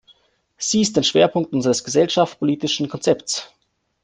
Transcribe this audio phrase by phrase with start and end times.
[0.57, 3.53] Sie ist ein Schwerpunkt unseres gesellschaftspolitischen Konzepts.